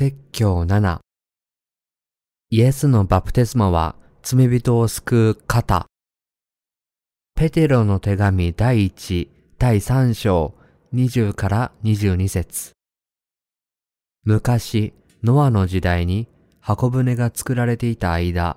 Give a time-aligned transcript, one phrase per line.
[0.00, 1.00] 説教7
[2.48, 5.84] イエスのバプテスマは罪人を救う方。
[7.34, 9.28] ペテロの手紙第1
[9.58, 10.54] 第3章
[10.94, 12.70] 20から22節。
[14.24, 16.28] 昔、ノアの時代に
[16.60, 18.56] 箱舟が作られていた間、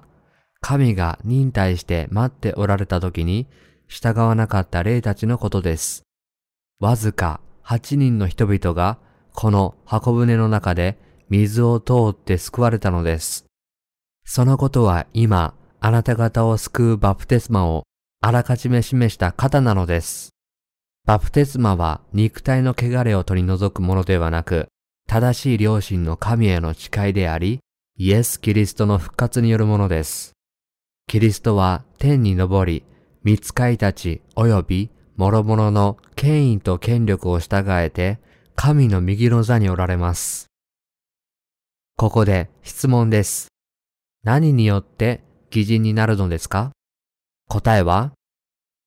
[0.62, 3.48] 神が忍耐して待っておられた時に
[3.90, 6.04] 従わなかった霊たちのことです。
[6.80, 8.98] わずか8人の人々が
[9.34, 13.45] この箱舟の中で水を通って救われたのです。
[14.26, 17.84] そのことは今、あなた方を救うバプテスマを
[18.22, 20.30] あらかじめ示した方なのです。
[21.05, 24.68] バプテスマは肉体の汚れを取り除くものではなく、
[25.08, 27.60] 正しい良心の神への誓いであり、
[27.98, 30.32] イエス・キリストの復活によるものです。
[31.08, 32.84] キリストは天に昇り、
[33.24, 38.20] 見つかいたち及び諸々の権威と権力を従えて、
[38.55, 40.48] 神の右の座におられます。
[41.96, 43.49] ここで質問です。
[44.24, 46.72] 何によって偽人になるのですか？
[47.48, 48.13] 答えは、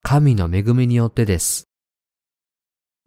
[0.02, 1.64] 神の恵みによってです。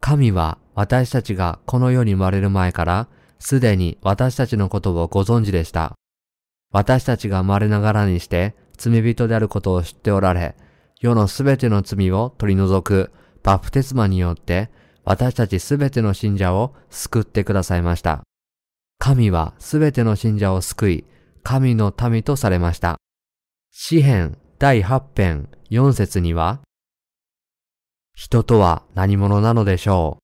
[0.00, 5.94] 神は私たちがこの世に生まれる前からすでに私たちのことをご存知でした。
[6.72, 10.56] 私たちが生まれながらにして罪人であることを知っておられ、
[10.98, 14.70] 世のすべての罪を取り除くバプテスマによって
[15.04, 18.22] 私たちすべての信者を救ってくださいました。
[19.02, 21.04] 神はすべての信者を救い、
[21.42, 22.98] 神の民とされました。
[23.72, 26.60] 詩編第8編4節には、
[28.14, 30.22] 人とは何者なのでしょう？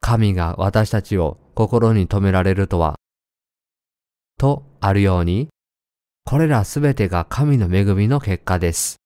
[0.00, 2.94] 神が私たちを心に留められるとは。
[4.38, 5.48] とあるように、
[6.24, 9.00] これらすべてが神の恵みの結果です。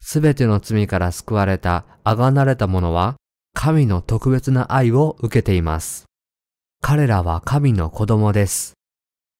[0.00, 3.14] すべての罪から救われた、あがなれた者は、
[3.54, 6.06] 神の特別な愛を受けています。
[6.86, 8.74] 彼らは神の子供です。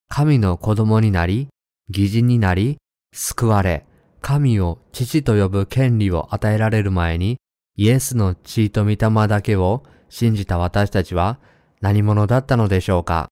[0.09, 1.49] 神の子供になり、
[1.91, 2.79] 義人になり、
[3.13, 3.85] 救われ、
[4.23, 7.37] 神を父と呼ぶ権利を与えられる前に、
[7.77, 11.39] イエスの血と御霊だけを信じた私たちは
[11.83, 13.29] 何者だったのでしょうか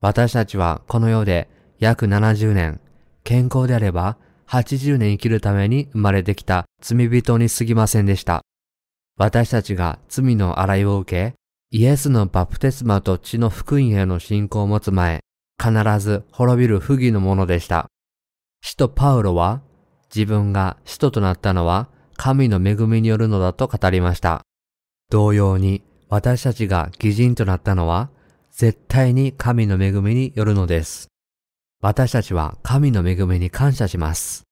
[0.00, 2.80] 私たちはこの世で約70年、
[3.24, 8.42] 健康であれば80年生きるために生まれてきた罪人に過ぎませんでした。
[9.18, 11.41] 私たちが罪の洗いを受け、
[11.74, 15.20] イエスのバプテスマと血の福音への信仰を持つ前、
[15.58, 17.86] 必ず滅びる不義のものでした。
[18.60, 19.62] 使徒パウロは、
[20.14, 21.88] 自分が使徒となったのは
[22.18, 24.42] 神の恵みによるのだと語りました。
[25.08, 28.10] 同様に、私たちが義人となったのは、
[28.50, 31.08] 絶対に神の恵みによるのです。
[31.80, 34.42] 私たちは神の恵みに感謝します。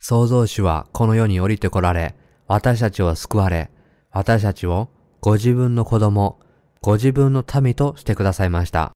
[0.00, 2.14] 創造主はこの世に降りて来られ、
[2.46, 3.70] 私たちを救われ、
[4.10, 4.90] 私たちを
[5.22, 6.40] ご自分の子供、
[6.84, 8.90] ご自分の民としてくださいました。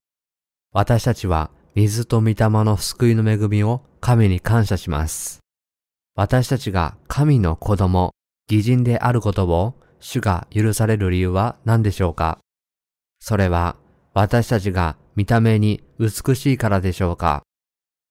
[0.73, 5.39] 私たちは水と御霊の救いの恵みを神に感謝します。
[6.17, 8.11] 私たちが神の子供、
[8.51, 12.39] 義人であることを主が許される理由は何でしょうか？
[13.21, 13.77] それは
[14.15, 17.45] 私たちが見た目に美しいからでしょうか？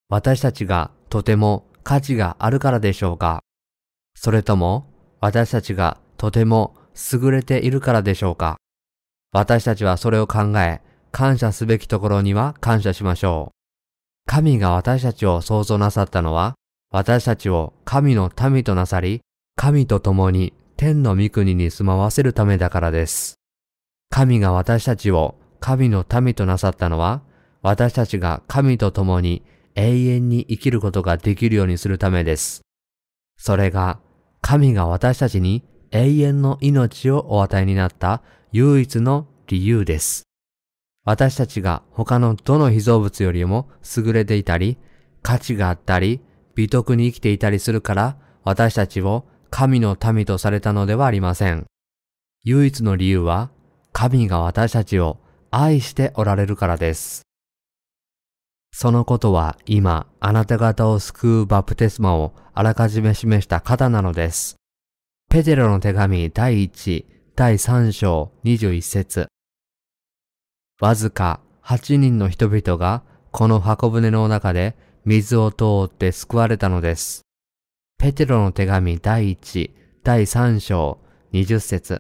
[0.07, 3.41] 私たちがとても価値があるからでしょうか？
[4.15, 4.87] それとも
[5.19, 6.75] 私たちがとても
[7.11, 8.55] 優れているからでしょうか？
[9.35, 10.79] 私たちはそれを考え、
[11.11, 14.31] 感謝すべきところには感謝しましょう。
[14.31, 16.55] 神が私たちを創造なさったのは、
[16.89, 19.19] 私たちを神の民となさり、
[19.57, 23.35] 神と共に天の御国に住まわせるためだからです。
[24.09, 27.21] 神が私たちを神の民となさったのは、
[27.61, 29.43] 私たちが神と共に
[29.75, 32.61] 永遠に生きることができるようにするためです。
[33.37, 33.99] それが、
[34.39, 38.21] 神が私たちに永遠の命をお与えになった
[38.57, 40.23] 唯一の理由です。
[41.03, 43.67] 私たちが他のどの被造物よりも
[43.97, 44.77] 優れていたり、
[45.21, 46.21] 価値があったり、
[46.55, 48.15] 美徳に生きていたりするから、
[48.45, 51.65] 私たちを神の民とされたのではありません。
[52.45, 53.51] 唯一の理由は、
[53.91, 55.17] 神が私たちを
[55.51, 57.23] 愛しておられるからです。
[58.71, 64.55] そのことは今、あなた方を救うバプテスマをあらかじめ示した方なのです。
[65.29, 69.27] ペテロの手紙第1、第3章21節
[70.79, 77.23] わずか8人の人々がこの箱舟の中で水を通って救われたのです。
[77.97, 79.69] ペテロの手紙第1、
[80.01, 80.99] 第3章
[81.33, 81.97] 20節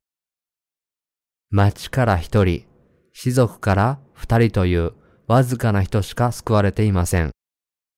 [1.49, 2.63] 町から一人、
[3.11, 4.93] 士族から二人という
[5.27, 7.31] わずかな人しか救われていません。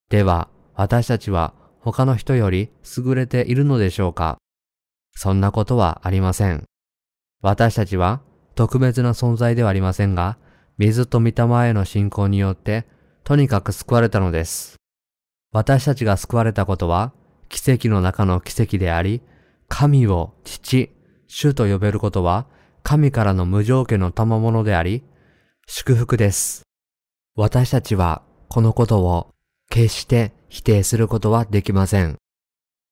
[0.10, 4.40] では、私たちは他の人より優れているのでしょうか？
[5.14, 6.64] そんなことはありません。
[7.42, 8.22] 私たちは
[8.56, 10.38] 特別な存在ではありませんが、
[10.78, 12.86] 水と御霊への信仰によって、
[13.24, 14.78] とにかく救われたのです。
[15.52, 17.14] 私たちが救われたことは、
[17.50, 19.22] 奇跡の中の奇跡であり、
[19.68, 20.92] 神を父、
[21.28, 22.48] 主と呼べることは、
[22.84, 25.04] 神からの無条件の賜物であり、
[25.68, 26.64] 祝福です。
[27.36, 29.34] 私たちはこのことを
[29.70, 32.16] 決して否定することはできません。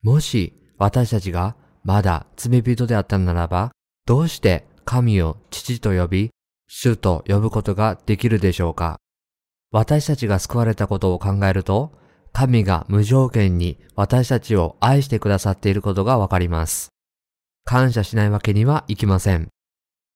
[0.04, 3.72] もし私たちがまだ罪人であったならば、
[4.08, 6.30] どうして神を父と呼び、
[6.68, 8.98] 主と呼ぶことができるでしょうか？
[9.72, 11.92] 私たちが救われたことを考えると、
[12.32, 16.90] 神が無条件に私たちを愛してくださっていることがわかります。
[17.64, 19.50] 感謝しないわけにはいきません。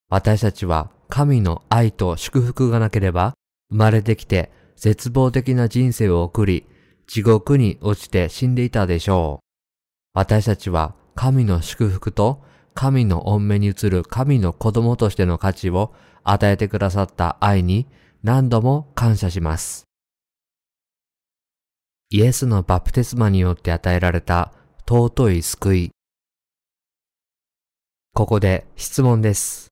[0.07, 3.33] 私たちは神の愛と祝福がなければ、
[3.71, 6.67] 生まれてきて絶望的な人生を送り、
[7.07, 9.45] 地獄に落ちて死んでいたでしょう。
[10.13, 12.43] 私たちは神の祝福と
[12.79, 15.93] 神の恩目に映る神の子供としての価値を
[16.23, 17.87] 与えてくださった愛に
[18.23, 19.83] 何度も感謝します。
[22.09, 24.53] イエスのバプテスマによって与えられた
[24.89, 25.91] 尊い救い。
[28.13, 29.67] ここで質問です。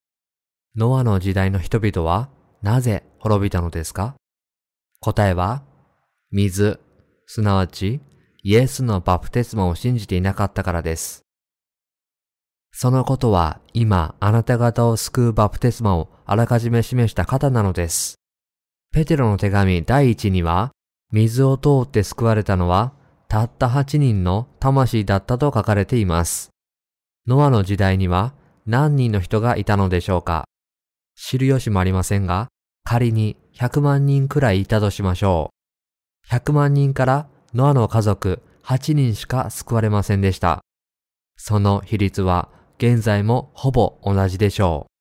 [0.75, 2.27] ノアの時代の人々は
[2.61, 4.15] なぜ滅びたのですか？
[4.99, 5.63] 答えは、
[6.31, 6.81] 水、
[7.25, 8.01] すなわち
[8.43, 11.21] イエスのバプテスマを信じていなかったからです。
[12.79, 18.19] そのことは今あなた方を救うバプテスマをあらかじめ示した方なのです。
[18.93, 20.69] ペテロの手紙第一には、
[21.11, 22.93] 水を通って救われたのは
[23.29, 26.51] たった8人の魂だったと書かれています。
[27.25, 28.35] ノアの時代には
[28.67, 30.45] 何人の人がいたのでしょうか
[31.15, 32.47] 知る由もありませんが、
[32.83, 35.49] 仮に100万人くらいいたとしましょ
[36.29, 36.31] う。
[36.31, 40.61] 100万人からノアの家族8人しか救われませんでした。
[41.37, 44.91] その比率は現在もほぼ同じでしょう。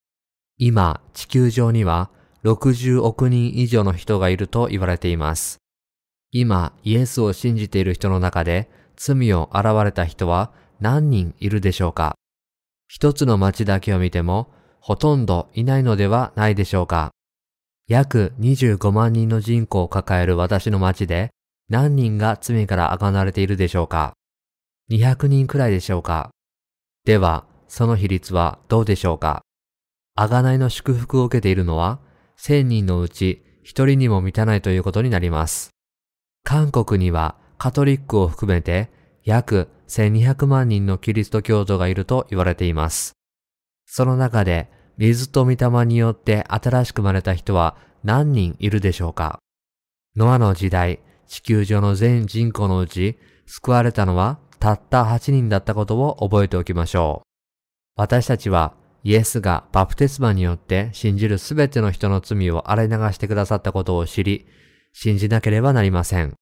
[0.59, 2.11] 今、地球上には
[2.45, 5.59] 60億人以上の人がいると言われています。
[6.31, 12.15] 今、イエスを信じている人の中で罪を現れた人は何人いるでしょうか？
[12.89, 14.49] 一つの町だけを見ても
[14.81, 17.11] ほとんどいないのではないでしょうか？
[17.89, 21.31] 約25万人の人口を抱える私の町で
[21.69, 24.15] 何人が罪からあがなれているでしょうか
[24.91, 26.31] ?200 人くらいでしょうか？
[27.05, 29.43] では、その比率はどうでしょうか？
[30.15, 31.99] あがないの祝福を受けているのは
[32.39, 35.71] 1000人のうち1人にも満たないということになります。
[36.45, 38.91] 韓国にはカトリックを含めて
[39.25, 43.13] 約1200万人のキリスト教徒がいると言われています。
[43.87, 49.39] その中で水と御霊によって新しく生まれた人は何人いるでしょうか？
[50.17, 57.26] ノアの時代、地球上の全人口のうち救われたのはたった8人だったことを覚えておきましょう。
[57.97, 64.47] 私たちはイエスがバプテスマによって信じるすべての人の罪を洗い流してくださったことを知り、
[64.93, 66.35] 信じなければなりません。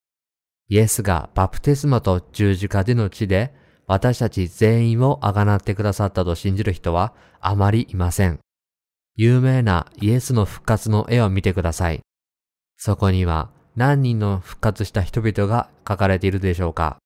[0.69, 3.55] イエスがバプテスマと十字架での地で
[3.87, 8.41] 私たち全員をあがなってくださったと信じる人はあまりいません。
[9.15, 12.01] 有名なイエスの復活の絵を見てください。
[12.79, 16.99] そこには何人の復活した人々が書かれているでしょうか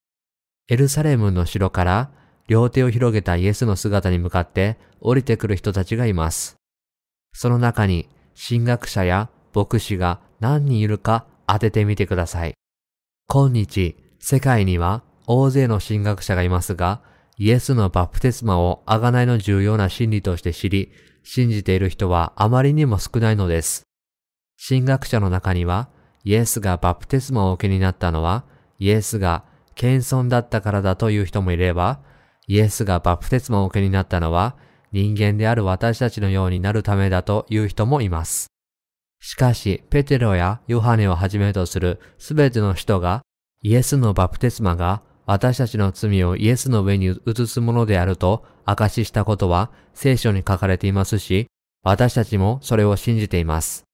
[0.68, 2.10] エルサレムの城から
[2.48, 6.56] 両手を広げたイエスの姿に向かって降りてくる人たちがいます。
[7.32, 12.54] その中に神学者や牧師が何人いるか当ててみてください。
[13.28, 17.02] 今日、世界には大勢の神学者がいますが、
[17.36, 20.90] イエスのバプテスマを贖いの重要な真理として知り、
[21.22, 23.82] 信じている人はあまりにも少ないのです。
[24.66, 25.88] 神学者の中には、
[26.24, 28.44] イエスがバプテスマをお受けになったのは、
[28.78, 32.00] イエスが謙遜だったからだという人もいれば、
[32.48, 34.56] イエスがバプテスマを受けになったのは、
[34.90, 38.48] 人間である私たちのようになるためだという人もいます。
[39.20, 43.22] しかし、ペテロやヨハネをはじめとするすべての人が、
[43.62, 51.48] イエスのバプテスマが私たちの罪をイエスの上に移すものであると証ししたことは聖書に書かれていますし、
[51.82, 53.84] 私たちもそれを信じています。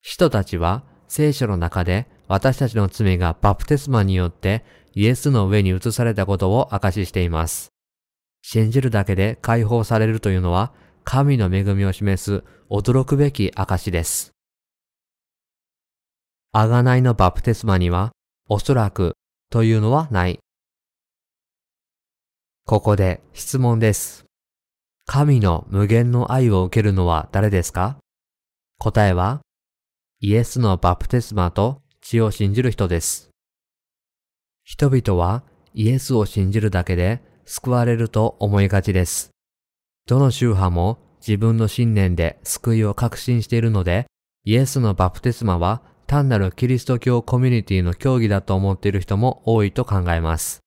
[0.00, 7.72] 人たちは聖書の中で私たちの罪がバプテスマによってイエスの上に移されたことを証ししています。
[8.42, 10.72] 信じるだけで解放されるというのは
[11.04, 14.32] 神の恵みを示す驚くべき証です。
[16.52, 18.12] あがないのバプテスマには
[18.48, 19.14] おそらく
[19.50, 20.38] というのはない。
[22.66, 24.24] ここで質問です。
[25.06, 27.98] 神の無限の愛を受けるのは誰ですか？
[28.78, 29.40] 答えは、
[30.20, 33.30] イエスのバプテスマと血を信じる人です。
[34.64, 35.42] 人々は
[35.74, 39.30] イエスを信じるだけで救われると思いがちです。
[40.06, 44.06] どの宗派も自分の信念で救いを確信しているので、
[44.44, 50.60] イエスのバプテスマは単なるキリスト教コミュニティの教義だと思っている人も多いと考えます。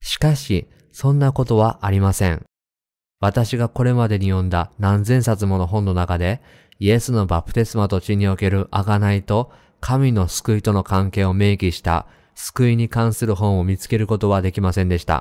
[0.00, 2.42] しかし、そんなことはありません。
[3.20, 6.40] 私がこれまでに読んだ何千冊もの本の中で、
[6.78, 15.20] イエスのバプテスマと血における贖いと神の救いとの関係を明記した救いに関する本を見つけることはできませんでした。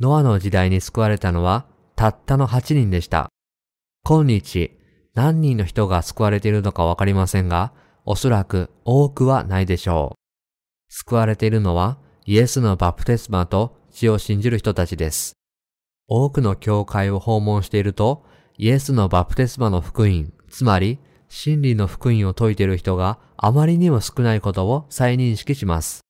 [0.00, 3.28] ノアの時代に救われたのはたったの8人でした。
[4.04, 4.72] 今日、
[5.14, 7.72] 何人の人が救われているのかわかりませんが、
[8.04, 10.16] おそらく多くはないでしょう。
[10.88, 15.34] 救われているのはイエスのバプテスマと血を信じる人たちです。
[16.08, 18.24] 多くの教会を訪問していると、
[18.58, 20.98] イエスのバプテスマの福音、つまり
[21.28, 26.00] 真理の福音を説いている人があまりにも少ないことを再認識します。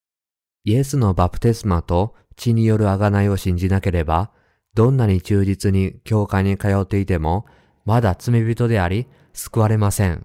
[0.65, 4.31] イエスのバプテスマと血による贖いを信じなければ、
[4.75, 7.47] どんなに忠実に教会に通っていても、
[7.85, 10.23] まだ罪人であり、救われません。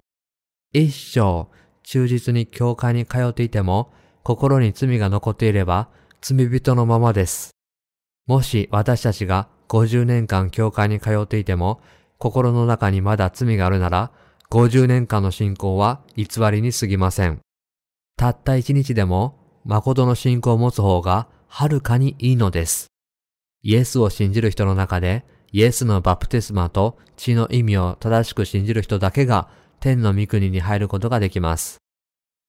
[0.73, 1.47] 一生、
[1.83, 3.91] 忠実に教会に通っていても、
[4.23, 5.89] 心に罪が残っていれば、
[6.21, 7.51] 罪人のままです。
[8.27, 11.81] もし私たちが50年間教会に通っていても、
[12.17, 14.11] 心の中にまだ罪があるなら、
[14.51, 17.39] 50年間の信仰は偽りに過ぎません。
[18.17, 22.87] たった一日でも誠の信仰を持つ方がはるかにいいのです。
[23.63, 31.79] イエスを信じる人の中で、イエスのバプテスマと血の意味を正しく信じる人だけが天の御国に入ることができます。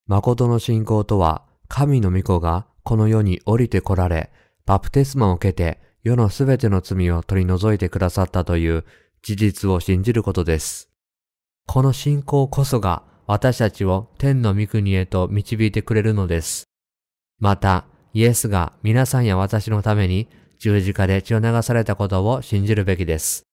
[0.06, 4.30] 誠の信仰とは、神の御子がこの世に降りて来られ、
[4.66, 8.84] バプテスマを受けて世のすべての罪を取り除いてくださったという
[9.22, 10.90] 事実を信じることです。
[11.66, 16.64] この信仰こそが私たちを天の御国へと導いてくれるのです。
[17.38, 23.44] また、イエスが皆さんや私のために十字架で血を流されたことを信じるべきです。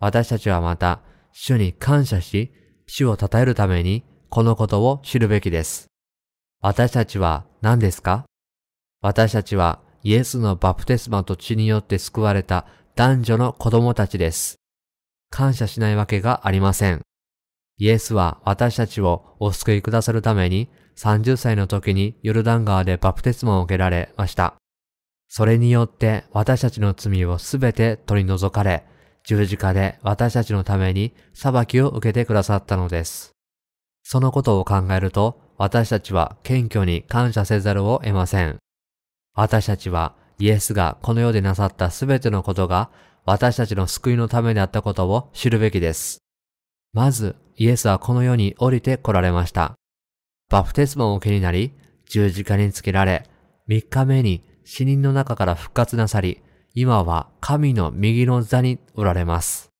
[0.00, 1.00] 私たちはまた、
[1.32, 2.52] 主に感謝し、
[2.86, 5.86] 主を称えるためにこのことを知るべきです。
[6.60, 8.24] 私たちは何ですか？
[9.00, 14.56] 私たちはイエスのバプテスマと血によって救われた男女の子供たちです。
[15.30, 17.00] 感謝しないわけがありません。
[17.78, 24.54] イエスは私たちをお救いくださるために30歳の時にヨルダン川でバプテスマを受けられました。
[25.28, 28.84] それによって私たちの罪をすべて取り除かれ、
[29.24, 33.32] 十字架で私たちのために裁きを受けてくださったのです。
[34.02, 38.58] そのことを考えると、私たちは謙虚に感謝せざるを得ません。
[39.34, 42.90] 私たちはイエスがこの世でなさったすべてのことが
[43.24, 46.18] 私たちの救いのためであったことを知るべきです。
[46.92, 49.74] まず、イエスはこの世に降りて来られました。
[50.52, 51.72] バプテスマを受けになり、
[52.04, 53.24] 十字架につけられ、
[53.66, 56.42] 三日目に死人の中から復活なさり、
[56.74, 59.70] 今は神の右の座におられます。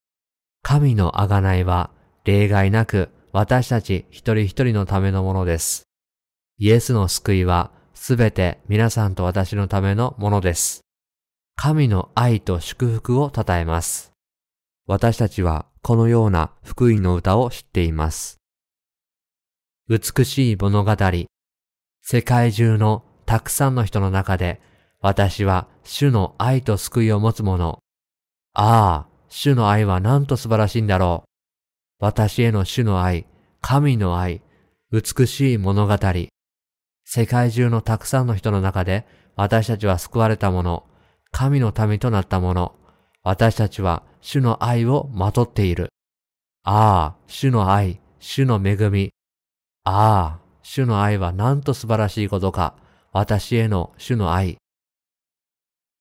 [0.62, 1.90] 神の贖いは
[2.24, 5.82] 例外なく私たち一人一人のためのものです。
[6.56, 10.80] イエスの救いはすべて皆さんと私のためのものです。
[11.54, 14.12] 神の愛と祝福を称えます。
[14.86, 18.41] 私たちはこのような福音の歌を知っています。
[19.92, 20.96] 美しい物語。
[22.00, 24.58] 世界中のたくさんの人の中で
[25.02, 27.78] 私は主の愛と救いを持つ者。
[28.54, 31.28] ああ、主の愛はなんと素晴らしいんだろう。
[32.02, 33.26] 私への主の愛、
[33.61, 34.40] 神の愛、
[34.90, 35.99] 美しい物語。
[37.04, 39.06] 世界中のたくさんの人の中で
[39.37, 40.87] 私たちは救われた者、
[41.32, 42.75] 神の民となった者、
[43.22, 45.90] 私たちは主の愛をまとっている。
[46.62, 49.12] ああ、主の愛、主の恵み。
[49.84, 52.76] ああ、主の愛はなんと素晴らしいことか。
[53.12, 54.56] 私への主の愛。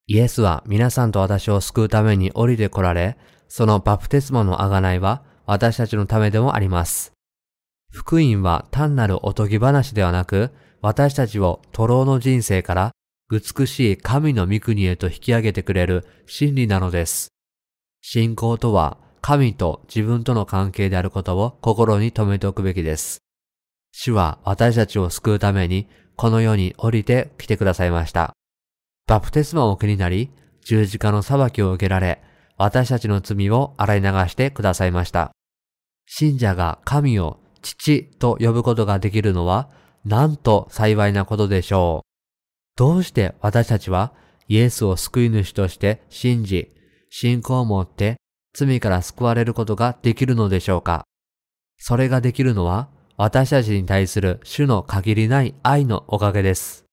[0.08, 7.12] イエスは皆さんと私を救うために降りて来られ、そのバプテスマの贖いは私たちのためでもあります。
[7.92, 12.92] 福音は単なるおとぎ話ではなく、私たちを徒労の人生から
[13.30, 17.30] 美しい神の御国へと引き上げてくれる真理なのです。
[18.02, 23.22] 信仰とは神と自分との関係であることを心に留めておくべきです。
[23.92, 28.34] 主は私たちを救うためにこの世に降りて来てくださいました。
[29.08, 30.32] バプテスマを受けになり、
[30.64, 32.22] 十字架の裁きを受けられ、
[32.58, 35.32] 私たちの罪を洗い流してくださいました。
[36.06, 39.70] 信者が神を父と呼ぶことができるのは、
[40.06, 42.12] なんと幸いなことでしょう。
[42.78, 44.14] どうして私たちは
[44.48, 46.72] イエスを救い主として信じ、
[47.10, 48.18] 信仰を持って
[48.54, 51.06] 罪から救われることができるのでしょうか
[51.78, 56.86] それができるのは私たちに対する主の限りない愛のおかげです。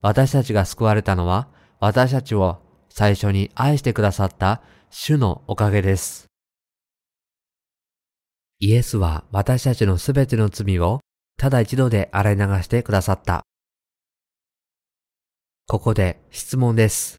[0.00, 6.26] 私たちが救われたのは、私たちを最初に愛してくださった主のおかげです。
[8.58, 11.00] イエスは私たちのすべての罪を
[11.36, 13.42] ただ一度で洗い流してくださった。
[15.66, 17.16] ここで質問です。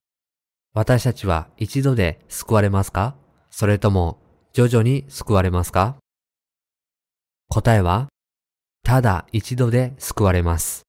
[0.73, 3.15] 私たちは一度で救われますか？
[3.49, 4.19] それとも
[4.53, 5.97] 徐々に救われますか？
[7.49, 8.09] 答えは、
[8.83, 10.83] ただ一度で救われます。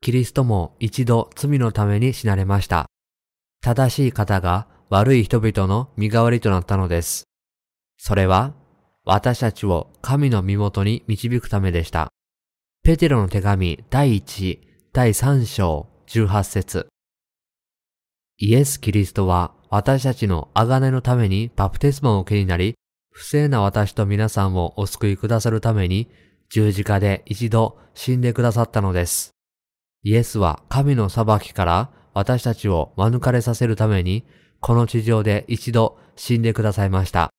[0.00, 2.86] キリストも一度罪のために死なれました。
[3.62, 7.24] 正しい方が悪い人々の身代わりとなったのです。
[7.96, 8.52] それは、
[9.04, 12.08] 私たちを神の身元に導くためでした。
[12.82, 14.58] ペテロの手紙第1、
[14.92, 16.88] 第3章18節
[18.36, 22.74] イエス・キリストは私たちの贖いのためにバプテスマを受けになり、
[23.10, 26.10] 不正な私と皆さんをお救いくださるために
[26.54, 29.34] 十字架で一度死んでくださったのです。
[30.04, 34.24] イエスは神の裁きから私たちを免れさせるために、
[34.60, 37.30] この地上で一度死んでくださいました。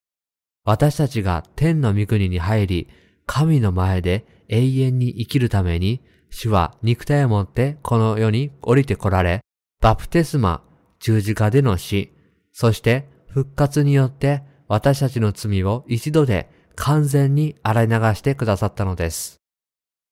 [0.66, 2.90] 私たちが天の御国に入り、
[3.26, 9.40] 神の前で永遠に生きるために、主は肉体を持ってこの世に降りて来られ、
[9.80, 10.62] バプテスマ、
[11.00, 12.12] 十字架での死、
[12.52, 19.38] そして復活によって私たちの罪を一度で完全に洗い流してくださったのです。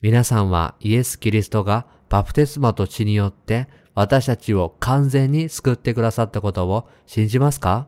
[0.01, 7.88] 皆さんはイエス・キリストがバプテスマと血によって私たちを完全に救ってくださったことを信じますか？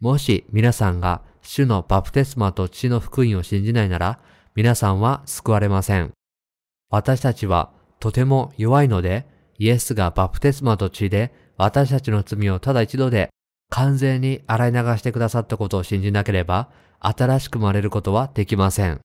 [0.00, 4.20] もし皆さんが主のバプテスマと血の福音を信じないなら、
[4.54, 6.12] 皆さんは救われません。
[6.90, 9.26] 私たちはとても弱いので、
[9.58, 13.30] イエスがバプテスマと血で私たちの罪をただ一度で
[13.70, 16.70] 完全に洗い流してくださったことを信じなければ、
[17.00, 19.00] 新しく生まれることはできません。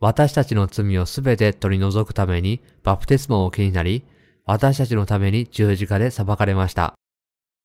[0.00, 4.04] 私たちの罪をすべて取り除くためにバプテスマを受けになり、
[4.46, 6.94] 私たちのために十字架で裁かれました。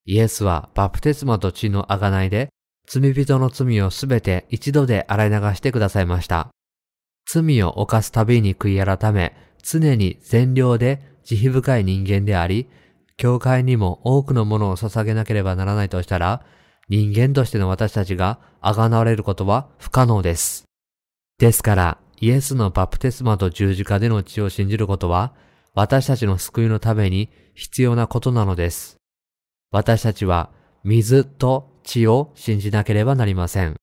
[0.05, 2.50] イエスはバプテスマと血の贖いで、
[2.88, 6.50] 罪人の罪をすべて一度で洗い流してくださいました。
[7.28, 12.69] 罪を犯すたびに悔い改め、常に善良で慈悲深い人間であり、
[13.17, 16.45] 教会にも多くのものを捧げなければならないとしたら、
[16.89, 20.65] 人間としての私たちが贖われることは不可能です。
[21.39, 25.34] ですから、イエスのバプテスマと十字架での血を信じることは、
[25.73, 28.97] 私たちの救いのために必要なことなのです。
[29.71, 30.49] 私たちは
[30.86, 33.75] 水と血を信じなければなりません。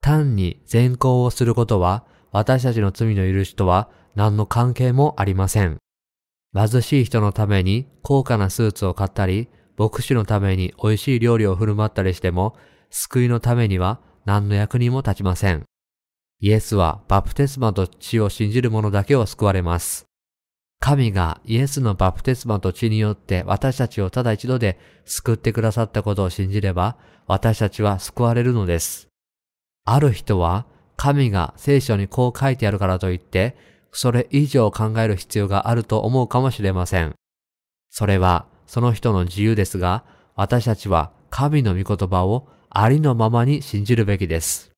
[0.00, 5.78] 単に善行をすることは私たちの罪の許しとは何の関係もありません。
[6.56, 12.56] 貧しい人のために高価なスーツを買ったり、牧師のために美味しい料理を振る舞ったりしても、
[12.88, 15.64] 救いのためには何の役にも立ちません。
[16.40, 20.06] イエスはバプテスマと血を信じる者だけを救われます。
[20.80, 29.08] 神がイエスのバプテスマと血によって私たちをただ一度で救ってくださったことを信じれば、私たちは救われるのです。
[29.84, 30.66] ある人は、
[30.96, 33.56] 神が聖書にこう書いてあるからといって、
[33.92, 37.14] それ以上考える必要があると思うかもしれません。
[37.90, 44.70] それはその人の自由ですが、私たちは神の御言葉をありのままに信じるべきです。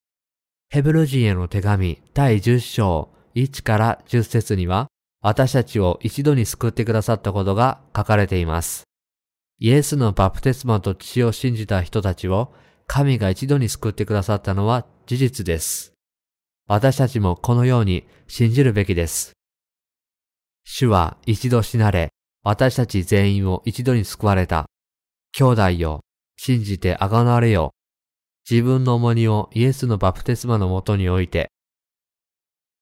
[0.71, 4.89] ヘブル人への手紙第10章1から10節には、
[5.21, 8.85] 私たちを一度に救ってくださったことが書かれています。
[9.59, 12.53] イエスのバプテスマと血を信じた人たちを
[12.87, 15.98] 神が一度に救ってくださったのは事実です。
[16.69, 19.33] 私たちもこのように信じるべきです。
[20.65, 22.11] 主は一度死なれ、
[22.45, 24.67] 私たち全員を一度に救われた。
[25.33, 26.01] 兄弟よ、
[26.37, 27.73] 信じてあがなわれよ。
[28.49, 31.51] 自分の重荷をイエスのバプテスマのもとに置いて、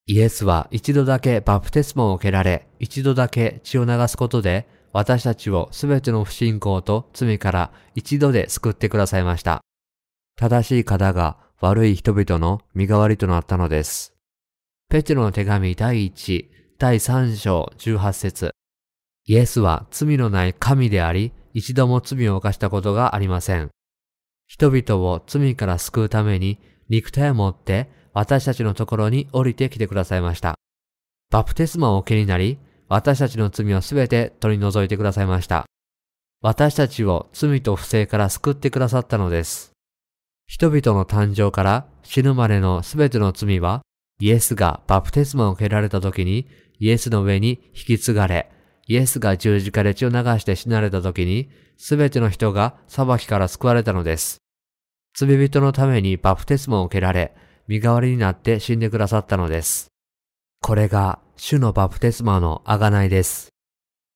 [0.05, 9.61] イエスは一度だけバプテスマを受けられ、一度だけ血を流すことで、私たちをすべての不信仰と罪から一度で救ってくださいました。
[10.35, 14.13] 正しい方が悪い人々の身代わりとなったのです。
[14.89, 16.45] ペテロの手紙第1、
[16.77, 18.51] 第3章18節
[19.25, 23.71] イエスは罪のない神であり、一度も罪を犯したことがありません。
[24.45, 30.55] 人々を罪から救うために肉体を持って私たちのところに降りてきてくださいました。
[31.31, 35.65] バプテスマを受けになり、私たちの罪をすべて取り除いてくださいました。
[36.41, 39.76] 私たちを罪と不正から救ってくださったのです。
[40.47, 43.81] 人々の誕生から死ぬまでのすべての罪は、
[44.19, 46.47] イエスがバプテスマを受けられた時に、
[46.79, 48.49] イエスの上に引き継がれ、
[48.87, 54.37] イエスが十字架で血を流して死なれた時に、すべての人が裁きから救われたのです。
[55.15, 57.35] 罪人のためにバプテスマを受けられ、
[57.67, 59.87] 身代わりになって死んでくださったのです。
[60.61, 63.49] これが主のバプテスマの贖いです。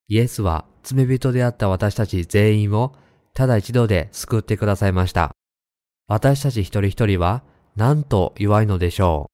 [0.08, 2.96] イエスは罪人であった私たち全員を
[3.34, 5.32] ただ一度で救ってくださいました。
[6.14, 7.42] 私たち一人一人は
[7.78, 9.30] 何と弱いのでしょ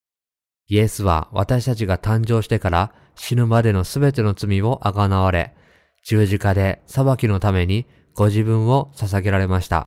[0.70, 0.74] う。
[0.76, 5.56] イエスは私たちが誕生してから死ぬまでのすべての罪をあがなわれ、
[6.04, 9.86] 十字架で裁きのためにご自分を捧げられました。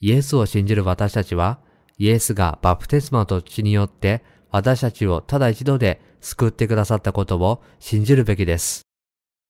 [0.00, 1.58] イエスを信じる私たちは、
[1.98, 8.86] イエスがバプテスマと血によって私たちをただ一度で救ってくださったことを信じるべきです。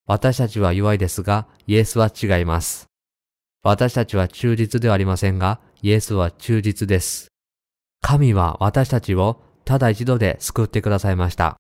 [0.04, 2.86] 私たちは弱いですが、イエスは違います。
[3.62, 7.28] 私たちは忠実ではありませんが、イエスは忠実です。
[8.00, 11.58] 神は私たちをただ一度で救ってくださいました。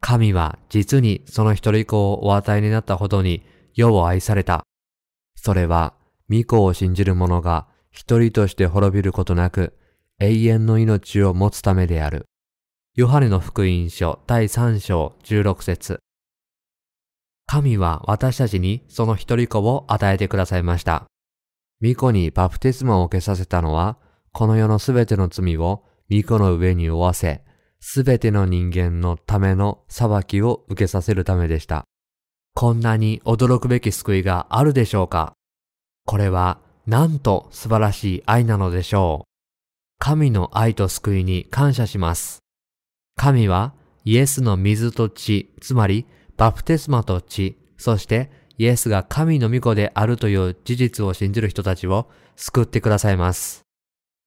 [0.00, 3.42] 神は実にその一人子をお与えになったほどに
[3.74, 4.62] 世を愛された。
[5.36, 5.92] それは、
[6.30, 9.76] 御子を信じる者が一人として滅びることなく、
[10.18, 12.24] 永遠の命を持つためである。
[12.96, 16.00] ヨハネの福音書第3章16節
[17.44, 21.10] 神は私たちにその一人子を与えてくださいました。
[21.82, 23.96] 御子にバプテスマを受けさせたのは、
[24.32, 27.42] この世のすべての罪を御子の上に負わせ、
[27.80, 31.84] すべての人間のための裁きを受けさせるためでした。
[32.54, 35.32] こんなに驚くべき救いがあるでしょうか？
[36.04, 39.30] これはなんと素晴らしい愛なのでしょう。
[39.98, 42.40] 神の愛と救いに感謝します。
[43.16, 43.72] 神は
[44.04, 53.62] イエスの水と血、つまりバプテスマと血、そしてイエスが神の御子であるという事実を信じる人たちを救ってくださいます。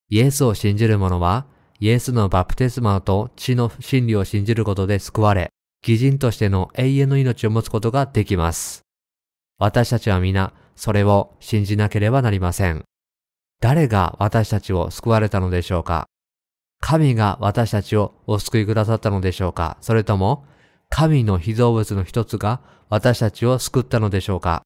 [0.09, 1.45] イエスを信じる者は、
[1.79, 5.51] イエスのバプテスマと血の真理を信じることで救われ、
[5.87, 8.81] 義人としての永遠の命を持つことができます。
[9.59, 12.85] 私たちは皆、それを信じなければなりません。
[13.61, 16.07] 誰が私たちを救われたのでしょうか？
[16.79, 19.77] 神が私たちをお救いくださったのでしょうか？
[19.81, 20.47] それとも、
[20.95, 24.61] 神の被造物の一つが私たちを救ったのでしょうか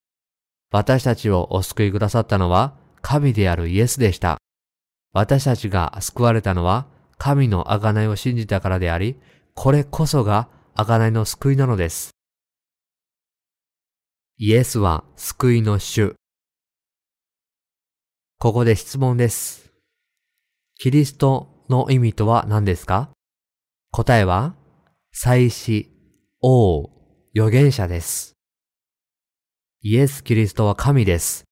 [0.71, 4.37] 私たちをお救いくださったのは神であるイエスでした。
[5.13, 6.85] 私たちが救われたのは
[7.17, 9.15] 神の贖いを信じたからであり、
[9.53, 12.11] これこそが贖いの救いなのです。
[14.35, 16.15] イエスは救いの主。
[18.37, 19.71] ここで質問です。
[20.75, 23.11] キリストの意味とは何ですか？
[23.91, 24.55] 答えは、
[25.13, 25.96] 祭司、
[26.39, 26.91] 王、
[27.33, 28.35] 預言者です。
[29.81, 31.45] イエス・キリストは神です。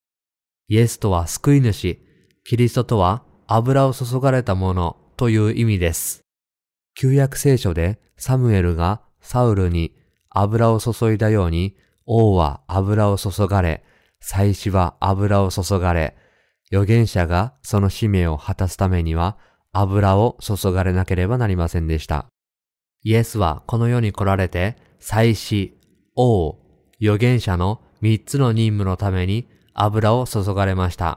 [0.68, 2.00] イエスとは救い主、
[2.44, 6.22] キリストとは油を注がれたものという意味です。
[6.94, 9.96] 旧約聖書でサムエルがサウルに
[10.30, 13.84] 油を注いだように、王は油を注がれ、
[14.20, 16.16] 祭司は油を注がれ、
[16.72, 19.40] 預言者がその使命を果たすためには
[19.72, 22.28] 油を注がれなければなりませんでした。
[23.06, 25.78] イエスはこの世に来られて、祭司、
[26.16, 26.58] 王、
[27.00, 31.16] 預言者の三つの任務のために油を注がれました。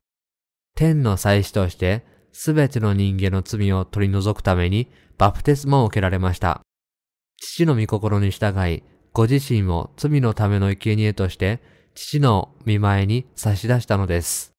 [0.77, 6.61] 天の祭司としてすべての人間の罪を取り除くためにバプテスマを受けられました。
[7.38, 8.83] 父の御心に従い、
[9.14, 11.62] ご自身を罪のための生贄として、
[11.94, 14.53] 父の見前に差し出したのです。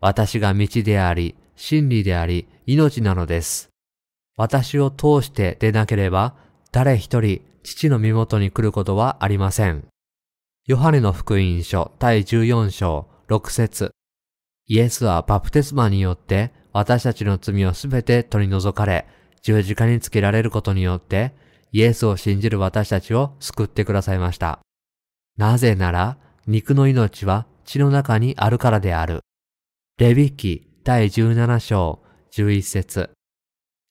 [0.00, 3.70] 私が道であり、真理であり、命なのです。
[4.36, 6.34] 私を通して出なければ、
[6.70, 9.86] 誰一人父の身元に来ることはありません。
[10.66, 13.92] ヨハネの福音書第14章6節
[14.66, 19.06] イエスはバプテスマによって私たちの罪をすべて取り除かれ、
[19.42, 21.32] 十字架につけられることによって、
[21.72, 24.60] イエスを信じる私たちを救ってくださいました。
[25.38, 29.20] なぜなら、肉の命は血の中にあるからである。
[29.98, 32.00] レビキ第17章
[32.32, 33.15] 11節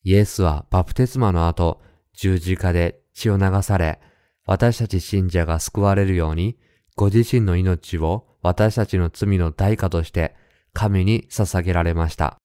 [0.06, 1.82] イエスはバプテスマの後、
[2.13, 4.00] 十字架で血を流され、
[4.46, 6.60] 私たち信者が救われるように、
[6.96, 10.36] ご自身の命を私たちの罪の代価として
[10.74, 12.38] 神に捧げられました。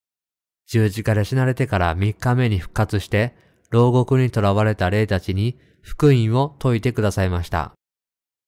[0.69, 3.37] 十字架で死なれてから3日目に復活して、
[3.69, 7.73] 牢獄に囚われた霊たちに福音を説いてくださいました。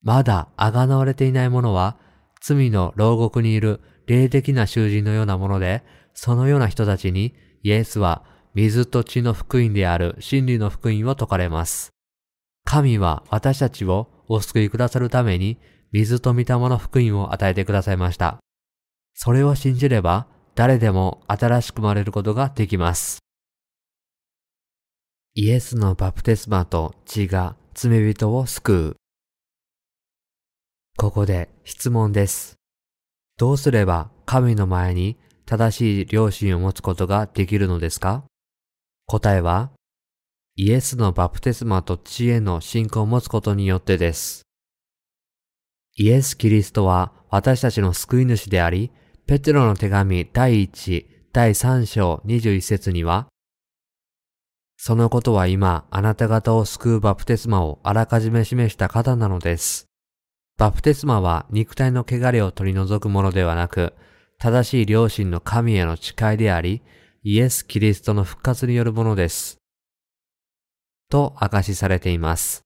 [0.01, 1.99] まだ贖われていない者は、
[2.41, 11.91] 罪の牢獄にいる霊的な囚人のようなもので、そのような人たちにイエスは水と血の福音である真理の福音を説かれます。
[12.65, 15.59] 神は私たちをお救いくださるために
[15.91, 18.39] 水と御霊の福音を与えてくださいました。
[19.15, 23.19] それを信じれば誰でも新しく生まれることができます。
[25.35, 28.97] イエスのバプテスマと血が罪人を救う。
[30.99, 32.57] ここで質問です。
[33.39, 38.25] どうすれば神の前に正しい良心を持つことができるのですか？
[39.07, 39.71] 答えは、
[40.57, 44.43] イエスのバプテスマと知恵の信仰を持つことによってです。
[45.97, 48.91] イエス・キリストは私たちの救い主であり、
[49.27, 53.29] ペテロの手紙第1、第3章21節には、
[54.77, 59.87] そのことは今、あなた方を救うバプテスマをあらかじめ示した方なのです。
[60.59, 63.95] バプテスマは肉体の汚れを取り除くものではなく、
[64.39, 66.83] 正しい良心の神への誓いであり、
[67.25, 69.59] イエス・キリストの復活によるものです。
[71.09, 72.63] と明かしされています。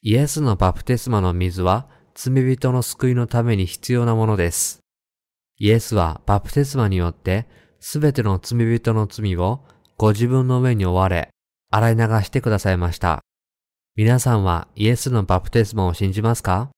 [0.00, 4.80] イエスのバプテスマの水は罪人の救いのために必要なものです。
[5.58, 7.46] イエスはバプテスマによって
[7.78, 9.60] すべての罪人の罪を
[9.98, 11.28] ご自分の上に追われ、
[11.70, 13.20] 洗い流してくださいました。
[13.96, 16.70] 皆さんはイエスのバプテスマを信じますか？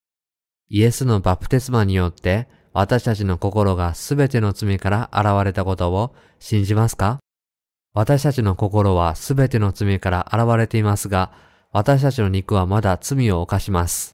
[0.69, 7.19] イエスのバプテスマによって私たちの心がすべての罪から現れたことを信じますか？
[7.95, 11.33] 私たちの心はすべての罪から現れていますが、
[11.73, 14.13] 私たちの肉はまだ罪を犯します。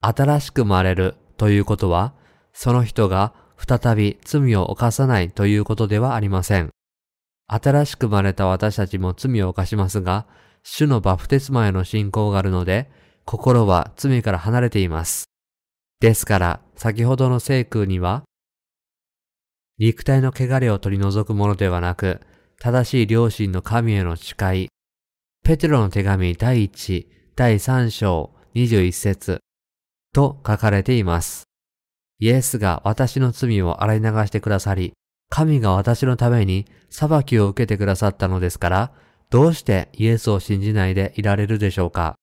[0.00, 2.14] 新しく生まれるということは、
[2.52, 6.70] その人が再び罪を犯さないということではありません。
[7.46, 10.26] 新しく生まれた私たちも罪を犯しますが、
[10.62, 12.90] 主のバプテスマへの信仰があるので、
[13.24, 15.24] 心は罪から離れています。
[16.00, 18.22] ですから、先ほどの聖空には、
[19.80, 22.20] 肉体の汚れを取り除くものではなく、
[22.60, 24.68] 正しい良心の神への誓い、
[25.42, 29.38] ペテロの手紙第1、第3章21節。
[30.12, 31.44] と書かれています。
[32.18, 34.92] イエスが私の罪を洗い流してくださり、
[35.30, 38.92] 神が私のために裁きを受けてくださったのですから、
[39.30, 42.16] どうしてイエスを信じないでいられるでしょうか。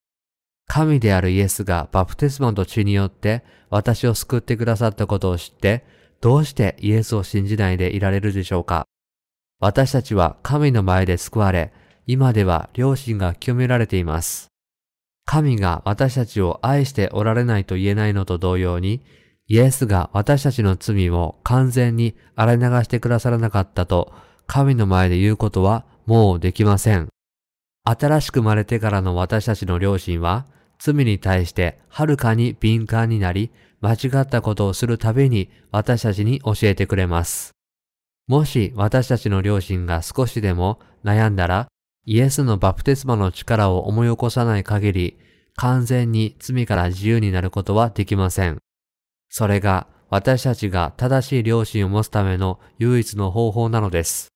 [0.67, 8.85] 神であるイエスがバプテスマと血によって私を救ってくださったことを知って、どうしてイエスを信じないでいられるでしょうか？
[9.59, 11.71] 私たちは神の前で救われ、
[12.05, 14.47] 今では良心が清められています。
[15.25, 19.03] 神が私たちを愛しておられないと言えないのと同様に、
[19.47, 24.13] イエスが私たちの罪を完全に洗い流してくださらなかったと
[24.45, 27.09] 神の前で言うことはもうできません。
[27.83, 30.45] 新しく生まれてからの私たちの両親は
[30.79, 37.51] 罪に対してはるかに敏感になり間違ったことをするたびに私たちに教えてくれます。
[38.27, 41.67] もし私たちの両親が少しでも悩んだら
[42.05, 45.17] イエスのバプテスマの力を思い起こさない限り
[45.55, 48.57] 完全に罪から自由になることはできません。
[49.29, 54.29] それが私たちが正しい良心を持つための唯一の方法なのです。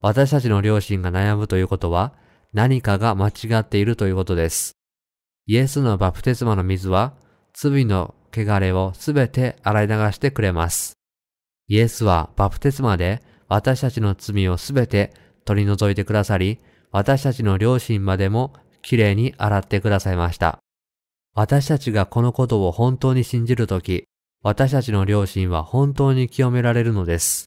[0.00, 2.12] 私たちの良心が悩むということは
[2.52, 4.75] 何かが間違っているということです。
[5.48, 7.12] イエスのバプテスマの水は
[7.54, 10.94] 罪の汚れをすべて洗い流してくれます。
[11.68, 15.12] イエスはバプテスマで私たちの罪をすべて
[15.44, 16.58] 取り除いてくださり、
[16.90, 20.58] 私たちの良心までもきれいに洗ってくださいました。
[21.32, 24.04] 私たちがこのことを本当に信じるとき、
[24.42, 27.44] 私たちの良心は本当に清められるのです。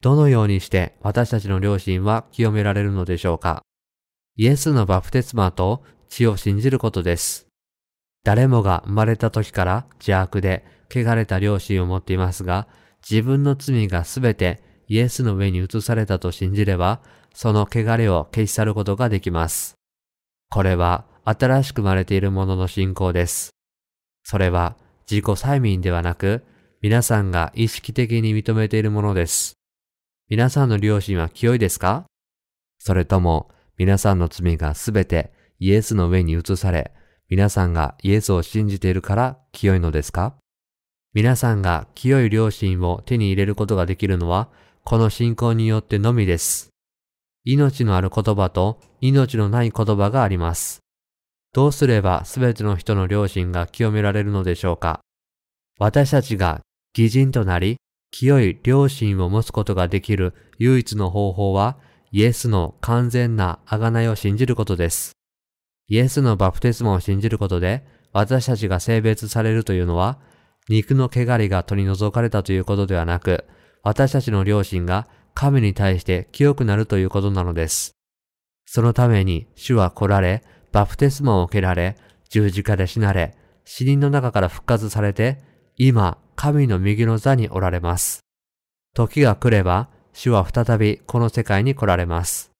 [0.00, 3.62] どのようにして私たちの良心は清められるのでしょうか
[4.36, 7.46] イエスのバプテスマと血を信じることです。
[8.24, 12.66] 誰もが生まれた時から邪悪で汚れた良心を持っていますが、
[13.08, 17.00] 自分の罪がすべてイエスの上に移されたと信じれば、
[17.34, 19.74] その汚れを消し去ることができます。
[20.50, 23.50] これは新しく生まれているものの信仰です。
[24.24, 24.76] それは
[25.10, 26.42] 自己催眠ではなく、
[26.82, 29.54] 皆さんが意識的に認めているものです。
[30.28, 32.06] 皆さんの良心は清いですか？
[32.78, 36.92] それとも、皆さんの罪がすべてイエスの上に移され、
[37.28, 40.34] 皆さんがイエスを信じているから清いのですか？
[41.14, 44.48] 皆さんが清い良心を手に入れることができるのは、
[44.84, 46.68] この信仰によってのみです。
[47.44, 50.80] 命のある言葉と命のない言葉があります。
[51.52, 55.00] どうすればすべての人の良心が清められるのでしょうか？
[55.78, 56.60] 私たちが
[56.92, 57.76] 偽人となり、
[58.10, 61.78] 清い良心を持つことができる唯一の方法は、
[62.12, 65.15] イエスの完全な贖いを信じることです。
[65.88, 70.18] イエスのバプテスマを信じることで、私たちが性別されるというのは、
[70.68, 73.44] 肉の汚れが取り除かれたということではなく、
[73.82, 77.92] 私たちの良心が神に対して清くなるということなのです。
[78.64, 81.96] そのために主は来られ、バプテスマを受けられ、
[82.30, 85.38] 十字架で死なれ、死人の中から復活されて、
[85.76, 88.20] 今、神の右の座におられます。
[88.94, 92.55] 時が来れば、主は再びこの世界に来られます。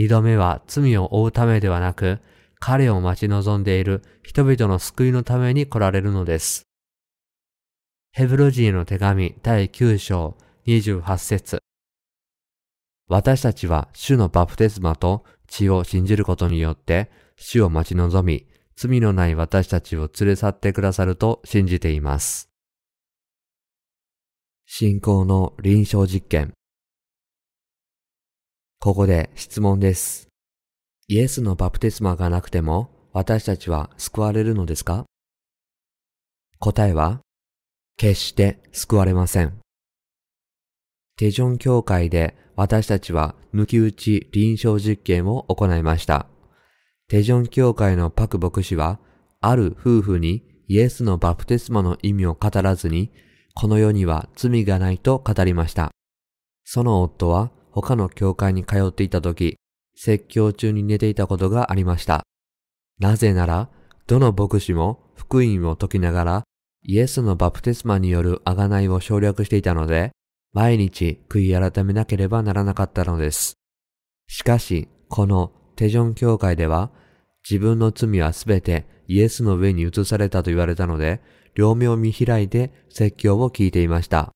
[0.00, 2.20] 二度目は罪を負うためではなく、
[2.58, 6.62] 彼を待ち望んでいる人々の救いのために来られるのです。
[8.10, 11.58] ヘブル人への手紙第9章28節
[13.08, 22.48] 私たちは主のバプテスマと血を信じることによって、死を待ち望み、罪のない私たちを連れ去ってくださると信じています。
[24.64, 26.54] 信仰の臨床実験。
[28.82, 30.28] ここで質問です。
[31.06, 35.04] イエスのバプテスマがなくても私たちは救われるのですか？
[36.58, 37.20] 答えは、
[37.98, 39.52] 決して救われません。
[41.18, 46.24] テジョン教会で私たちは抜き打ち臨床実験を行いました。
[47.10, 48.98] テジョン教会のパク牧師は、
[49.42, 53.12] ある夫婦にイエスのバプテスマの意味を語らずに、
[53.54, 55.90] この世には罪がないと語りました。
[56.64, 59.56] その夫は他の教会に通っていた時、
[59.94, 62.22] 説教中に寝ていたことがありました。
[62.98, 63.68] なぜなら、
[64.06, 66.42] どの牧師も福音を説きながら、
[66.82, 70.12] イエスのバプテスマによる贖いを省略していたので、
[70.52, 73.54] 毎日悔い改めなければならなかったのです。
[74.26, 76.90] しかし、このテジョン教会では、
[77.48, 81.20] 自分の罪はすべてイエスの上に移されたと言われたので、
[81.54, 84.30] 両目を見開いて説教を聞いていました。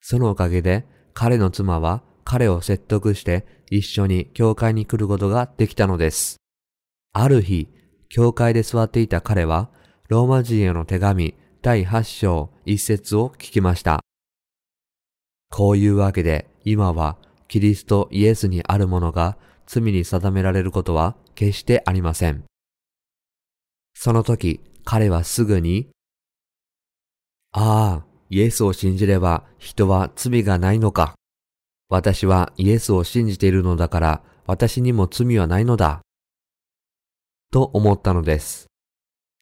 [0.00, 6.38] そのおかげで、彼の妻は彼を説得して一緒に教会に来ることができたのです。
[7.12, 7.68] ある日、
[8.08, 9.70] 教会で座っていた彼は、
[10.08, 14.00] ローマ人への手紙第8章1節を聞きました。
[15.50, 19.36] こういうわけで、今はキリストイエスにあるものが
[19.66, 22.42] 罪に定められることは決してありません。
[23.94, 25.90] その時、彼はすぐに、
[27.52, 31.14] ああ、イエスを信じれば人は罪がないのか。
[31.88, 36.00] 私はイエスを信じているのだから私にも罪はないのだ。
[37.52, 38.66] と思ったのです。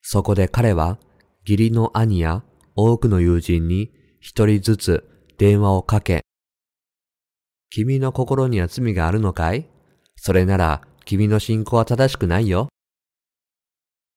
[0.02, 0.98] そこで彼は
[1.46, 2.42] 義理の兄や
[2.76, 6.22] 多くの友人に一人ずつ電話をかけ、
[7.70, 9.66] 君の心には罪があるのかい？
[10.16, 12.68] それなら君の信仰は正しくないよ。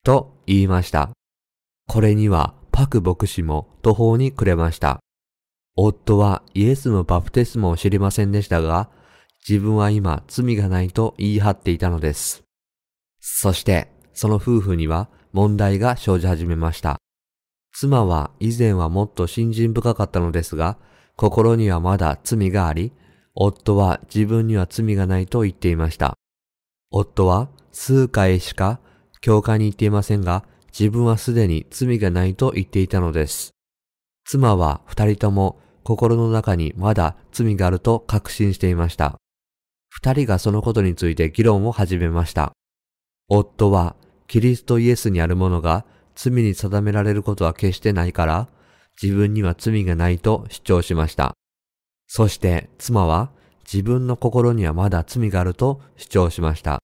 [0.03, 1.11] と言いました。
[1.87, 4.99] これにはパク牧師も途方に暮れました。
[5.79, 8.89] 夫はイエスのバプテスマを知りませんでしたが、
[9.47, 12.43] 自分は今罪がないと言い張っていたのです。
[13.19, 16.97] そして、その夫婦には問題が生じ始めました。
[17.71, 20.79] 妻は以前はもっと信心深かったのですが、
[21.15, 22.91] 心にはまだ罪があり、
[23.35, 26.17] 夫は自分には罪がないと言っていました。
[26.89, 28.79] 夫は数回しか
[29.21, 33.51] 教会に行っていませんが、自分はすでに罪がないと言っていたのです。
[34.25, 39.15] 妻は二人とも心の中にまだ罪があると確信していました。
[39.87, 42.51] 二人がそのことについて議論を始めました。
[43.29, 43.95] 夫は
[44.27, 48.49] キリストイエスにあるものが罪に定められることは決してないから、
[49.01, 51.33] 自分には罪がないと主張しました。
[52.05, 53.31] そして妻は
[53.63, 56.79] 自分の心にはまだ罪があると主張しました。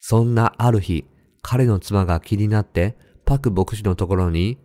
[0.00, 1.04] そんなある日、
[1.40, 4.58] 彼の妻が気になってパク牧師のところに、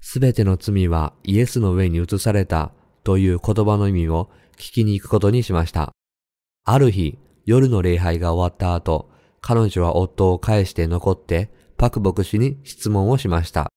[0.00, 2.72] すべての罪はイエスの上に移された
[3.04, 5.92] という言葉の意味を聞きに行くことにしました。
[6.64, 9.10] ある日、夜の礼拝が終わった後、
[9.40, 13.68] 彼女は夫を返して残ってパク牧師に質問をしました。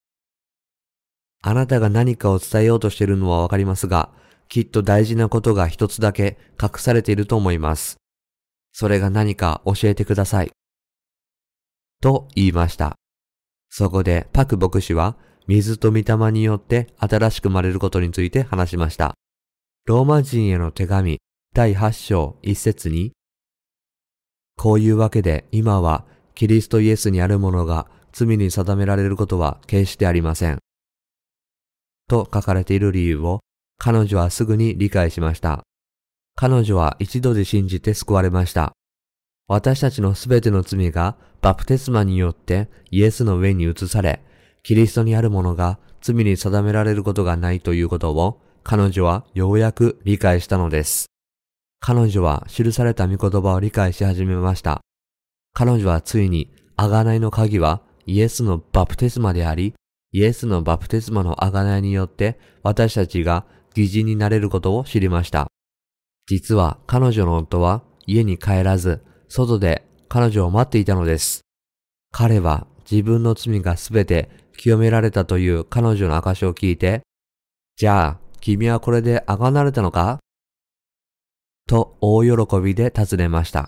[1.41, 4.11] あなたが何かを伝えようとしているのはわかりますが、
[4.49, 7.97] きっと大事なことが一つだけ隠されていると思います。
[8.71, 10.51] それが何か教えてください。
[12.01, 12.95] と言いました。
[13.69, 15.15] そこでパク牧師は
[15.47, 19.13] 水と御霊によって新しく生まれることについて話しました。
[19.85, 21.19] ローマ人への手紙
[21.53, 23.11] 第8章1節に、
[24.57, 30.59] こういうわけで今はキリストイエスにあるものが罪に定められることは決してありません。
[32.07, 33.39] と書かれている理由を
[33.77, 35.63] 彼女はすぐに理解しました。
[36.35, 38.73] 彼女は一度で信じて救われました。
[39.47, 44.23] 私たちのすべての罪がバプテスマによってイエスの上に移され、
[44.63, 51.07] キリストにあるものが罪に定められることがないということを彼女はようやく理解したのです。
[51.81, 54.79] 彼女は記された御言葉を理解し始めました。
[55.53, 59.73] 彼女はついに、贖いの鍵はイエスのバプテスマであり、
[60.13, 65.47] イエスのバプテスマの贖いによって私たちが疑似になれることを知りました。
[66.25, 71.41] 実は彼女の夫は家に帰らず、外で彼女を待っていたのです。
[72.11, 77.01] 彼は自分の罪がすべて清められたという彼女の証を聞いて、
[77.75, 80.19] じゃあ、君はこれであがなれたのか？
[81.67, 83.67] と大喜びで尋ねました。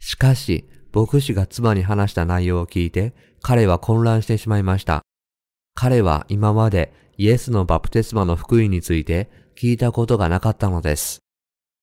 [0.00, 5.02] しかし、牧師が妻に話した内容を聞いて、彼は混乱してしまいました。
[5.74, 11.20] 彼は今までイエスのバプテスマの福音について聞いたことがなかったのです。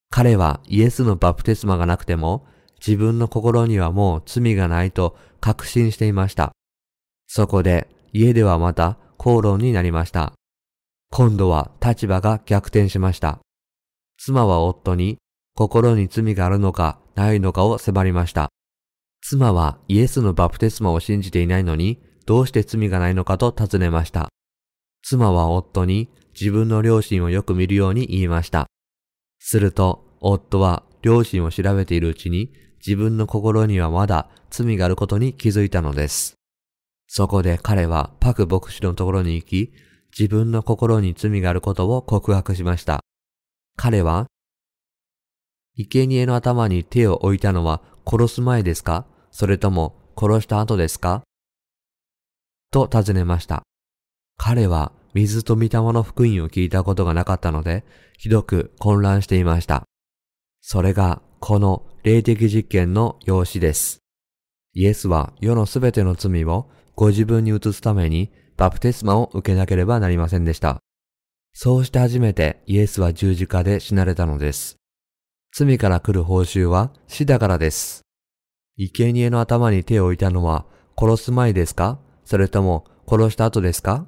[0.09, 2.47] 彼はイエスのバプテスマがなくても、
[2.85, 6.51] 自分の心にはもう罪がないと確信していました。
[7.27, 10.31] そこで家ではまた口論になりました。
[11.11, 13.39] 今度は立場が逆転しました。
[14.17, 15.17] 妻は夫に
[15.53, 18.47] 心に罪があるのかないのかを迫りました。
[19.21, 24.29] 妻はイエスのバプテスマを信じていないのに、どうして罪がないのかと尋ねました。
[25.03, 26.09] 妻は夫に
[26.39, 28.67] 自分の両親をよく見るように言いました。
[29.39, 36.35] すると、夫は両親を調べているうちに、自分の心にはまだ罪があることに気づいたのです。
[37.07, 39.73] そこで彼はパク牧師のところに行き、
[40.17, 43.01] 自分の心に罪があることを告白しました。
[43.77, 44.27] 彼は、
[45.77, 49.05] 生贄の頭に手を置いたのは殺す前ですか？
[49.31, 51.23] それとも殺した後ですか？
[52.71, 53.63] と尋ねました。
[54.37, 57.83] 彼は水と御霊の福音を聞いたことがなかったので、
[58.17, 59.83] ひどく混乱していました。
[60.61, 63.99] それがこの霊的実験の用紙です。
[64.73, 70.79] イエスは世のすべての罪をご自分に移すためにバプテスマを受けなければなりませんでした。
[71.53, 74.77] そうして初めてイエスは十字架で死なれたのです。
[75.53, 78.01] 罪から来る報酬は死だからです。
[78.77, 80.65] 生贄の頭に手を置いたのは
[80.97, 81.99] 殺す前ですか？
[82.25, 84.05] それとも殺した後ですか？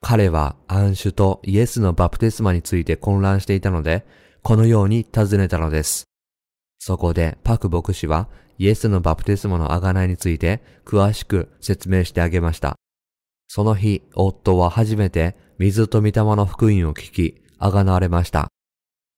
[0.00, 4.04] 彼は暗種とイエスのバプテスマについて混乱していたので、
[4.42, 6.04] このように尋ねたのです。
[6.78, 8.28] そこでパク牧師は
[8.62, 12.76] イエスのバプテスマの贖いについて詳しく説明してあげました。
[13.48, 18.52] その日、夫は初めて水と御霊の福音を聞き、贖われました。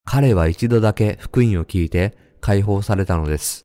[0.07, 3.65] 彼は一度だけ福音を聞いて解放されたのです。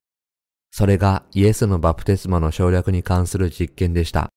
[0.70, 4.28] それがイエスのバプテスマの省略に関する実験でした。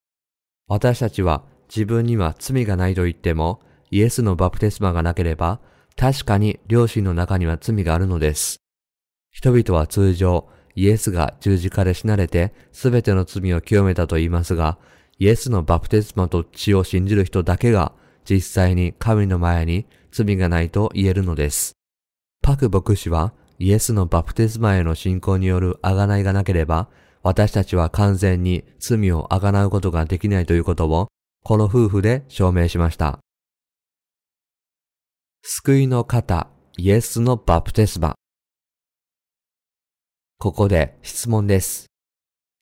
[0.68, 5.58] 私たちは自分には罪がないと言っても、イエスのバプテスマがなければ、
[5.96, 8.58] 確かに両親の中には罪があるのです。
[9.32, 14.78] 人々は通常、イエスが十字架で死なれて、すべての罪を清めたと言いますが、
[15.18, 17.92] イエスのバプテスマと血を信じる人だけが、
[18.28, 21.72] 実際に神の前に罪がないと言えるのです。
[22.42, 26.88] パク牧師は、イエスのバプテスマへの信仰による贖いがなければ、
[27.22, 31.08] 私たちは完全に罪を贖うことができないということを、
[31.44, 33.20] この夫婦で証明しました。
[35.42, 38.14] 救いの方、イエスのバプテスマ。
[40.42, 41.86] ここで質問です。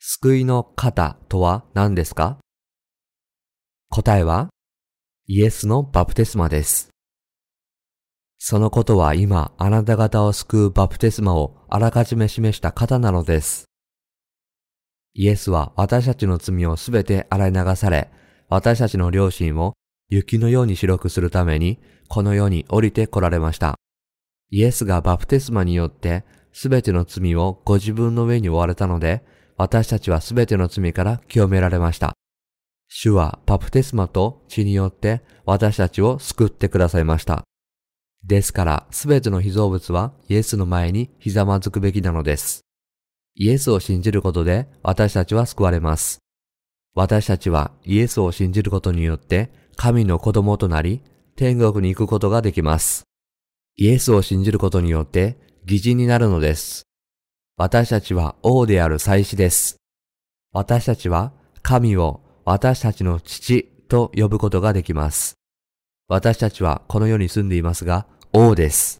[0.01, 2.37] 救いの方とは何ですか？
[3.89, 4.51] 答えは、
[5.26, 6.91] イエスのバプテスマです。
[8.39, 13.64] そのことは今、あなた方を救うバプテスマをあらかじめ示した方なのです。
[15.14, 18.11] イエスは私たちの罪をすべて洗い流され、
[18.51, 19.72] 私たちの良心を
[20.11, 23.76] 雪のように白くするために、この世に降りて来られました。
[24.51, 29.24] イエスがバプテスマによってすべての罪をご自分の上に負われたので、
[29.57, 32.14] 私たちはすべての罪から清められました。
[32.88, 37.44] 主はパプテスマと血によって私たちを救ってくださいました。
[38.24, 42.62] ですからすべての被造物はイエスの前にひざまずくべきなのです。
[43.36, 46.18] イエスを信じることで私たちは救われます。
[46.94, 51.01] 私たちはイエスを信じることによって神の子供となり
[51.36, 53.05] 天国に行くことができます。
[53.76, 56.85] イエスを信じることによって擬人になるのです。
[57.57, 59.77] 私たちは王である祭司です。
[60.53, 61.33] 私たちは
[61.63, 65.35] 神を私たちの父と呼ぶことができます。
[66.09, 68.99] 私たちはこの世に住んでいますが、王です。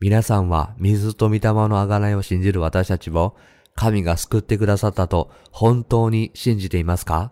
[0.00, 3.36] 皆さんは水と御霊の贖いを信じる私たちを
[3.74, 7.30] 神が救ってくださったと本当に信じていますか？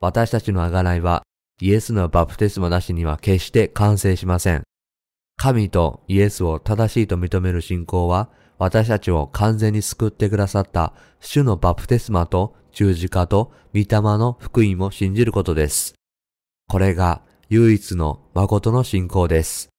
[0.00, 1.22] 私たちの贖いは
[1.60, 4.62] イエスのバプテスマなしには決して完成しません。
[5.42, 8.28] 神とイエスを正しいと認める信仰は、
[8.58, 15.94] 私たちを完全に救ってくださった主のバプテスマと十字架と御霊の福音を信じることです。
[16.68, 19.70] これが唯一の誠の信仰です。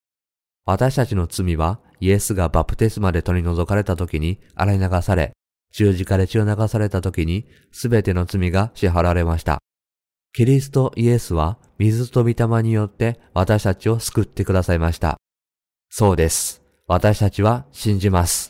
[0.66, 5.30] 私たちの罪はイエスがバプテスマで取り除かれた時に洗い流され、
[5.72, 9.60] 十字架で血を流された時にすべての罪が支払われました。
[10.32, 15.18] キリストイエスは水と御霊によって私たちを救ってくださいました。
[15.94, 16.62] そうです。
[16.86, 18.48] 私たちは信じます。